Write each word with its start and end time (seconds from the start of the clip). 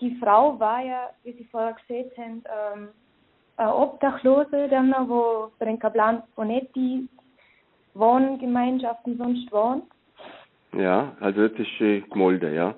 Die 0.00 0.16
Frau 0.16 0.58
war 0.58 0.82
ja, 0.82 1.10
wie 1.22 1.34
Sie 1.34 1.44
vorher 1.44 1.74
gesehen 1.74 2.10
haben, 2.16 2.42
ähm, 2.76 2.88
eine 3.56 3.76
Obdachlose, 3.76 4.66
dann 4.68 4.90
noch, 4.90 5.08
wo 5.08 5.52
bei 5.60 5.66
den 5.66 5.78
Kaplan 5.78 6.24
Bonetti 6.34 7.08
Wohngemeinschaften 7.94 9.16
sonst 9.16 9.52
wohnt. 9.52 9.84
Ja, 10.72 11.16
also 11.20 11.46
das 11.46 11.60
ist 11.60 11.70
schon 11.78 12.02
gemolden, 12.10 12.54
ja. 12.54 12.74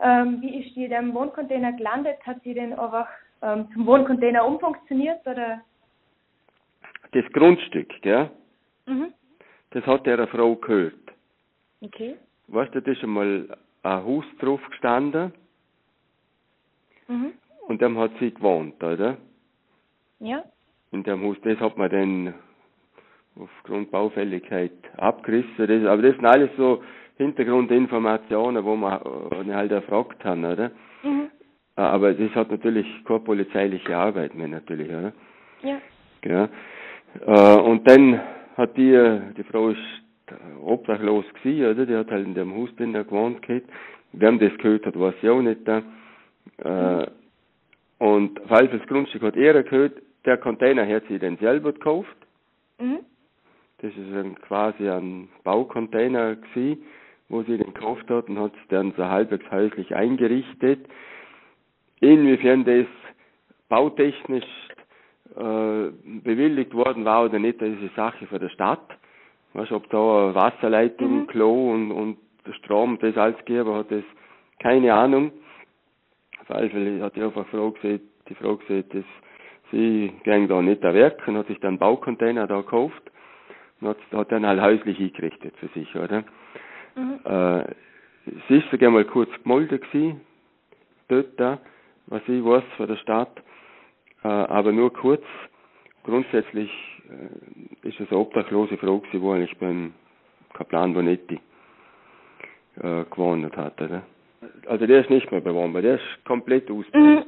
Ähm, 0.00 0.40
wie 0.40 0.64
ist 0.64 0.74
die 0.74 0.84
in 0.84 0.90
dem 0.90 1.12
Wohncontainer 1.12 1.74
gelandet? 1.74 2.16
Hat 2.26 2.42
sie 2.42 2.54
denn 2.54 2.72
einfach 2.72 3.08
ähm, 3.42 3.68
zum 3.74 3.84
Wohncontainer 3.84 4.46
umfunktioniert 4.46 5.26
oder? 5.26 5.60
Das 7.12 7.30
Grundstück, 7.34 7.90
gell? 8.00 8.30
Mhm. 8.86 9.12
Das 9.72 9.84
hat 9.84 10.06
der 10.06 10.26
Frau 10.28 10.56
gehört. 10.56 10.94
Okay. 11.82 12.16
Weißt 12.46 12.74
du, 12.74 12.80
da 12.80 12.90
ist 12.90 13.02
einmal 13.02 13.54
ein 13.82 14.04
Haus 14.04 14.24
drauf 14.40 14.62
gestanden 14.70 15.34
Mhm. 17.08 17.32
und 17.66 17.80
dem 17.80 17.98
hat 17.98 18.12
sie 18.20 18.32
gewohnt, 18.32 18.82
oder? 18.82 19.16
Ja. 20.20 20.42
In 20.90 21.02
dem 21.02 21.22
Haus, 21.22 21.36
das 21.42 21.58
hat 21.60 21.76
man 21.76 21.90
dann 21.90 22.34
aufgrund 23.38 23.90
Baufälligkeit 23.90 24.72
abgerissen. 24.96 25.66
Das, 25.66 25.84
aber 25.84 26.02
das 26.02 26.16
sind 26.16 26.26
alles 26.26 26.50
so 26.56 26.82
Hintergrundinformationen, 27.18 28.64
wo 28.64 28.76
man 28.76 29.00
äh, 29.48 29.52
halt 29.54 29.72
erfragt 29.72 30.24
haben, 30.24 30.44
oder? 30.44 30.70
Mhm. 31.02 31.30
Äh, 31.76 31.80
Aber 31.80 32.12
das 32.14 32.34
hat 32.34 32.50
natürlich 32.50 32.86
keine 33.04 33.20
polizeiliche 33.20 33.96
Arbeit 33.96 34.34
mehr 34.34 34.48
natürlich, 34.48 34.88
oder? 34.88 35.12
Ja. 35.62 35.78
Ja. 36.24 36.48
Äh, 37.26 37.60
und 37.60 37.88
dann 37.88 38.20
hat 38.56 38.76
die, 38.76 39.20
die 39.36 39.44
Frau 39.44 39.70
ist 39.70 39.78
obdachlos 40.62 41.24
gewesen, 41.34 41.70
oder? 41.72 41.86
Die 41.86 41.96
hat 41.96 42.10
halt 42.10 42.26
in 42.26 42.34
dem 42.34 42.54
Haus 42.54 42.74
drin 42.76 42.92
gewohnt 42.92 43.42
gehabt. 43.42 43.66
Wer 44.12 44.32
das 44.32 44.56
gehört 44.58 44.86
hat, 44.86 44.98
weiß 44.98 45.14
ich 45.22 45.28
auch 45.28 45.40
nicht 45.42 45.66
da. 45.66 45.82
Äh, 46.58 47.06
und 47.98 48.40
falls 48.48 48.70
das 48.70 48.86
Grundstück 48.86 49.22
hat 49.22 49.36
er 49.36 49.62
gehört, 49.62 50.00
der 50.24 50.36
Container 50.36 50.86
hat 50.86 51.04
sie 51.08 51.18
dann 51.18 51.36
selber 51.38 51.72
gekauft. 51.72 52.16
Mhm. 52.80 53.00
Das 53.80 53.92
ist 53.92 54.12
ein, 54.12 54.34
quasi 54.40 54.88
ein 54.88 55.28
Baucontainer 55.44 56.36
gewesen, 56.36 56.82
wo 57.28 57.42
sie 57.42 57.56
den 57.56 57.72
gekauft 57.72 58.08
hat 58.10 58.28
und 58.28 58.38
hat 58.38 58.52
es 58.54 58.68
dann 58.68 58.92
so 58.96 59.04
halbwegs 59.04 59.48
häuslich 59.50 59.94
eingerichtet. 59.94 60.80
Inwiefern 62.00 62.64
das 62.64 62.86
bautechnisch 63.68 64.44
äh, 65.36 65.90
bewilligt 66.24 66.74
worden 66.74 67.04
war 67.04 67.24
oder 67.24 67.38
nicht, 67.38 67.60
das 67.60 67.68
ist 67.68 67.78
eine 67.78 67.90
Sache 67.94 68.26
für 68.26 68.38
die 68.38 68.48
Stadt. 68.50 68.96
Weißt, 69.52 69.72
ob 69.72 69.88
da 69.90 70.24
eine 70.26 70.34
Wasserleitung, 70.34 71.20
Mhm. 71.20 71.26
Klo 71.26 71.72
und, 71.72 71.92
und 71.92 72.18
der 72.46 72.52
Strom, 72.54 72.98
das 73.00 73.16
alles 73.16 73.38
gegeben 73.38 73.74
hat, 73.74 73.90
das 73.90 74.04
keine 74.60 74.92
Ahnung. 74.92 75.32
Auf 76.48 76.56
alle 76.56 76.70
Fälle 76.70 77.02
hat 77.02 77.14
die 77.14 77.22
einfach 77.22 77.46
Frau 77.48 77.70
gesagt, 77.72 78.04
die 78.28 78.34
Frau 78.34 78.56
gesagt, 78.56 78.94
dass 78.94 79.04
sie 79.70 80.12
ging 80.24 80.48
da 80.48 80.62
nicht 80.62 80.82
da 80.82 80.94
Werk 80.94 81.26
und 81.28 81.36
hat 81.36 81.46
sich 81.46 81.60
dann 81.60 81.70
einen 81.70 81.78
Baucontainer 81.78 82.46
da 82.46 82.62
gekauft 82.62 83.02
und 83.80 83.88
hat, 83.88 83.98
hat 84.12 84.32
dann 84.32 84.46
halt 84.46 84.60
häuslich 84.60 84.98
eingerichtet 84.98 85.54
für 85.58 85.68
sich, 85.68 85.94
oder? 85.94 86.24
Mhm. 86.96 87.20
Äh, 87.24 87.60
es 88.26 88.50
ist 88.50 88.70
sogar 88.70 88.90
mal 88.90 89.04
kurz 89.04 89.30
gemolden 89.42 89.78
gewesen, 89.78 90.22
dort 91.08 91.38
da, 91.38 91.58
was 92.06 92.22
ich 92.26 92.42
weiß 92.42 92.64
von 92.78 92.88
der 92.88 92.96
Stadt, 92.96 93.42
äh, 94.24 94.28
aber 94.28 94.72
nur 94.72 94.92
kurz. 94.92 95.24
Grundsätzlich 96.04 96.70
äh, 97.10 97.88
ist 97.88 98.00
es 98.00 98.10
eine 98.10 98.20
obdachlose 98.20 98.78
Frau 98.78 99.00
gewesen, 99.00 99.20
wo 99.20 99.32
eigentlich 99.32 99.56
beim 99.58 99.92
Kaplan 100.54 100.94
Bonetti 100.94 101.38
äh, 102.76 103.04
gewohnt 103.04 103.54
hat, 103.54 103.80
oder? 103.82 104.02
Also 104.66 104.86
der 104.86 105.00
ist 105.00 105.10
nicht 105.10 105.30
mehr 105.30 105.40
bewohnbar, 105.40 105.82
der 105.82 105.96
ist 105.96 106.24
komplett 106.24 106.68
Mhm. 106.68 106.78
ausgebaut. 106.78 107.26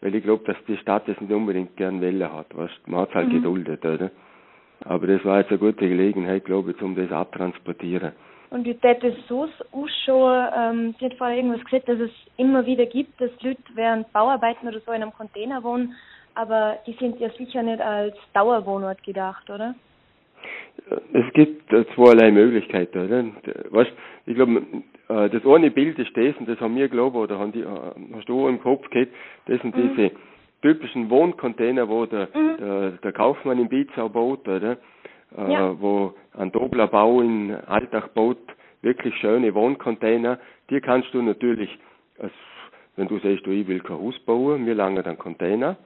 Weil 0.00 0.14
ich 0.14 0.24
glaube, 0.24 0.44
dass 0.44 0.56
die 0.66 0.76
Stadt 0.76 1.08
das 1.08 1.20
nicht 1.20 1.32
unbedingt 1.32 1.76
gern 1.76 2.00
Welle 2.00 2.32
hat, 2.32 2.46
was 2.54 2.70
man 2.86 3.00
hat 3.00 3.14
halt 3.14 3.28
Mhm. 3.28 3.36
geduldet, 3.36 3.84
oder? 3.84 4.10
Aber 4.84 5.06
das 5.06 5.24
war 5.24 5.38
jetzt 5.38 5.50
eine 5.50 5.58
gute 5.58 5.88
Gelegenheit, 5.88 6.44
glaube 6.44 6.72
ich, 6.72 6.82
um 6.82 6.94
das 6.94 7.10
abtransportieren. 7.10 8.12
Und 8.50 8.64
wie 8.64 8.74
tät 8.74 9.02
es 9.02 9.14
so 9.26 9.48
ausschauen? 9.72 10.48
Ähm, 10.56 10.94
Sie 10.98 11.06
hat 11.06 11.14
vorher 11.14 11.36
irgendwas 11.36 11.64
gesagt, 11.64 11.88
dass 11.88 11.98
es 11.98 12.10
immer 12.36 12.64
wieder 12.66 12.86
gibt, 12.86 13.20
dass 13.20 13.30
Leute 13.42 13.62
während 13.74 14.12
Bauarbeiten 14.12 14.68
oder 14.68 14.80
so 14.80 14.92
in 14.92 15.02
einem 15.02 15.12
Container 15.12 15.62
wohnen, 15.64 15.94
aber 16.34 16.78
die 16.86 16.92
sind 16.92 17.18
ja 17.18 17.30
sicher 17.30 17.62
nicht 17.62 17.80
als 17.80 18.14
Dauerwohnort 18.34 19.02
gedacht, 19.02 19.48
oder? 19.50 19.74
Es 21.12 21.32
gibt 21.32 21.72
äh, 21.72 21.84
zweierlei 21.94 22.30
Möglichkeiten, 22.30 23.06
oder? 23.06 23.24
Weißt, 23.70 23.90
ich 24.26 24.34
glaube, 24.34 24.62
äh, 25.08 25.28
das 25.30 25.44
eine 25.46 25.70
Bild 25.70 25.98
ist 25.98 26.16
das, 26.16 26.36
und 26.38 26.48
das 26.48 26.60
haben 26.60 26.76
wir, 26.76 26.88
glaube 26.88 27.18
oder 27.18 27.38
haben 27.38 27.52
die, 27.52 27.60
äh, 27.60 27.92
hast 28.14 28.28
du 28.28 28.44
auch 28.44 28.48
im 28.48 28.60
Kopf 28.60 28.88
gehabt, 28.90 29.12
das 29.46 29.60
sind 29.62 29.76
Mhm. 29.76 29.90
diese 29.96 30.10
typischen 30.62 31.10
Wohncontainer, 31.10 31.88
wo 31.88 32.06
der, 32.06 32.28
Mhm. 32.34 32.56
der, 32.58 32.90
der 33.02 33.12
Kaufmann 33.12 33.58
in 33.58 33.68
Bizau 33.68 34.08
baut, 34.08 34.46
oder? 34.48 34.78
Äh, 35.36 35.52
Ja. 35.52 35.80
Wo 35.80 36.14
ein 36.38 36.50
Dobler 36.52 36.86
Bau 36.86 37.20
in 37.20 37.54
Alltag 37.66 38.14
baut, 38.14 38.38
wirklich 38.82 39.14
schöne 39.16 39.54
Wohncontainer, 39.54 40.38
die 40.70 40.80
kannst 40.80 41.12
du 41.12 41.22
natürlich, 41.22 41.70
als, 42.18 42.32
wenn 42.96 43.08
du 43.08 43.18
sagst, 43.18 43.44
du, 43.46 43.50
ich 43.50 43.66
will 43.66 43.80
kein 43.80 43.98
Haus 43.98 44.18
bauen, 44.20 44.64
mir 44.64 44.74
lange 44.74 45.02
dann 45.02 45.18
Container, 45.18 45.76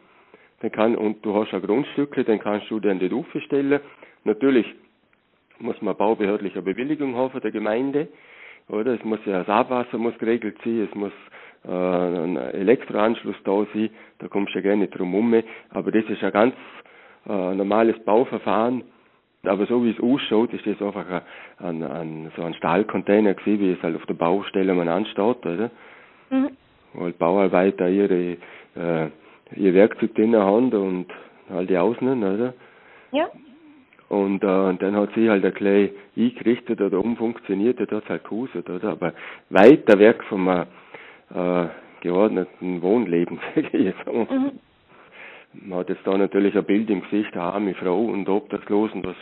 dann 0.60 0.70
kann, 0.72 0.94
und 0.96 1.24
du 1.24 1.34
hast 1.34 1.52
ein 1.54 1.62
Grundstücke, 1.62 2.22
dann 2.24 2.38
kannst 2.38 2.70
du 2.70 2.80
dann 2.80 2.98
die 2.98 3.06
Rufe 3.06 3.40
stellen. 3.40 3.80
Natürlich 4.24 4.66
muss 5.58 5.80
man 5.82 5.96
baubehördliche 5.96 6.62
Bewilligung 6.62 7.16
haben 7.16 7.30
von 7.30 7.40
der 7.40 7.50
Gemeinde, 7.50 8.08
oder? 8.70 8.94
Es 8.94 9.04
muss 9.04 9.20
ja 9.26 9.38
das 9.38 9.48
Abwasser 9.48 9.98
muss 9.98 10.16
geregelt 10.18 10.56
sein, 10.64 10.88
es 10.88 10.94
muss 10.94 11.12
äh, 11.64 11.70
ein 11.70 12.36
Elektroanschluss 12.36 13.36
da 13.44 13.66
sein, 13.74 13.90
da 14.18 14.28
kommst 14.28 14.54
du 14.54 14.58
ja 14.58 14.62
gerne 14.62 14.88
drum 14.88 15.14
um, 15.14 15.42
aber 15.70 15.92
das 15.92 16.04
ist 16.04 16.22
ein 16.22 16.32
ganz 16.32 16.54
äh, 17.28 17.54
normales 17.54 17.98
Bauverfahren. 18.04 18.84
Aber 19.42 19.64
so 19.66 19.82
wie 19.82 19.90
es 19.90 20.00
ausschaut, 20.00 20.52
ist 20.52 20.66
das 20.66 20.82
einfach 20.82 21.22
ein, 21.58 21.82
ein, 21.82 21.82
ein, 21.82 22.32
so 22.36 22.42
ein 22.42 22.52
Stahlcontainer 22.54 23.32
gewesen, 23.34 23.60
wie 23.60 23.72
es 23.72 23.82
halt 23.82 23.96
auf 23.96 24.04
der 24.04 24.14
Baustelle 24.14 24.74
man 24.74 24.88
ansteht, 24.88 25.46
oder? 25.46 25.70
Mhm. 26.28 26.50
Wo 26.92 27.04
halt 27.04 27.18
Bauarbeiter 27.18 27.88
ihre, 27.88 28.36
äh, 28.76 29.08
ihr 29.56 29.74
Werkzeug 29.74 30.14
drin 30.14 30.36
haben 30.36 30.72
und 30.72 31.06
all 31.48 31.66
die 31.66 31.78
Außen, 31.78 32.22
oder? 32.22 32.52
Ja. 33.12 33.30
Und, 34.10 34.42
äh, 34.42 34.46
und 34.46 34.82
dann 34.82 34.96
hat 34.96 35.10
sie 35.14 35.30
halt 35.30 35.44
ein 35.44 35.54
klein 35.54 35.90
eingerichtet 36.16 36.80
oder 36.80 36.98
umfunktioniert, 36.98 37.78
das 37.78 37.88
hat 37.92 38.08
halt 38.08 38.24
gehustet, 38.24 38.68
oder? 38.68 38.90
Aber 38.90 39.12
weiter 39.50 40.00
weg 40.00 40.24
vom 40.24 40.48
äh, 40.48 41.66
geordneten 42.00 42.82
Wohnleben, 42.82 43.38
sage 43.54 43.68
ich 43.72 43.84
jetzt 43.84 44.04
mal. 44.06 44.26
Mhm. 44.28 44.50
Man 45.52 45.78
hat 45.78 45.88
jetzt 45.90 46.04
da 46.04 46.18
natürlich 46.18 46.56
ein 46.56 46.64
Bild 46.64 46.90
im 46.90 47.02
Gesicht, 47.02 47.32
eine 47.34 47.42
arme 47.44 47.74
Frau 47.74 48.04
und 48.04 48.28
obdachlos 48.28 48.90
und 48.92 49.06
was, 49.06 49.16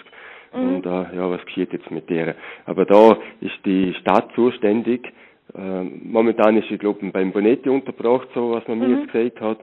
Mhm. 0.54 0.76
und 0.76 0.86
äh, 0.86 1.16
ja, 1.16 1.30
was 1.30 1.44
geschieht 1.44 1.74
jetzt 1.74 1.90
mit 1.90 2.08
der? 2.08 2.34
Aber 2.64 2.86
da 2.86 3.18
ist 3.42 3.58
die 3.66 3.92
Stadt 4.00 4.30
zuständig. 4.34 5.06
Äh, 5.54 5.82
momentan 5.82 6.56
ist 6.56 6.68
sie, 6.68 6.78
glaube 6.78 7.04
ich, 7.04 7.12
beim 7.12 7.32
Bonetti 7.32 7.68
untergebracht, 7.68 8.28
so 8.34 8.52
was 8.52 8.66
man 8.66 8.78
mir 8.78 8.88
Mhm. 8.88 8.98
jetzt 9.00 9.12
gesagt 9.12 9.40
hat. 9.42 9.58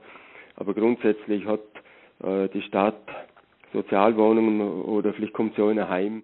Aber 0.58 0.75
grundsätzlich 0.75 1.44
hat 1.47 1.62
äh, 2.24 2.47
die 2.50 2.62
Stadt 2.62 3.02
Sozialwohnungen 3.75 4.62
oder 4.62 5.13
vielleicht 5.13 5.34
kommt 5.34 5.59
auch 5.59 5.69
in 5.69 5.80
ein 5.80 5.90
Heim. 5.90 6.24